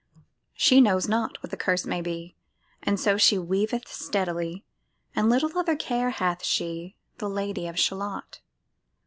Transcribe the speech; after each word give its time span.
She 0.55 0.81
knows 0.81 1.07
not 1.07 1.37
what 1.43 1.51
the 1.51 1.57
curse 1.57 1.85
may 1.85 2.01
be, 2.01 2.35
And 2.81 2.99
so 2.99 3.17
she 3.17 3.37
weaveth 3.37 3.87
steadily, 3.87 4.65
And 5.15 5.29
little 5.29 5.55
other 5.55 5.75
care 5.75 6.09
hath 6.09 6.43
she, 6.43 6.95
The 7.19 7.29
Lady 7.29 7.67
of 7.67 7.77
Shalott. 7.77 8.41